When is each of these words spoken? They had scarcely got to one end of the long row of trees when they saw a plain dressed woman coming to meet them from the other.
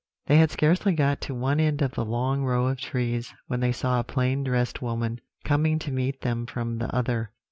They 0.25 0.37
had 0.37 0.49
scarcely 0.49 0.93
got 0.93 1.21
to 1.21 1.35
one 1.35 1.59
end 1.59 1.83
of 1.83 1.91
the 1.91 2.03
long 2.03 2.41
row 2.41 2.65
of 2.65 2.79
trees 2.79 3.35
when 3.45 3.59
they 3.59 3.71
saw 3.71 3.99
a 3.99 4.03
plain 4.03 4.43
dressed 4.43 4.81
woman 4.81 5.21
coming 5.45 5.77
to 5.77 5.91
meet 5.91 6.21
them 6.21 6.47
from 6.47 6.79
the 6.79 6.87
other. 6.91 7.29